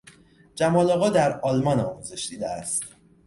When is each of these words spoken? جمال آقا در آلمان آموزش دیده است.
جمال 0.55 0.91
آقا 0.91 1.09
در 1.09 1.39
آلمان 1.39 1.79
آموزش 1.79 2.27
دیده 2.29 2.49
است. 2.49 2.83